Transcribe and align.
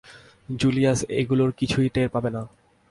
Julius 0.49 0.99
এগুলোর 1.11 1.51
কিছুই 1.51 1.87
টের 1.89 2.09
পাবে 2.09 2.29
না। 2.29 2.41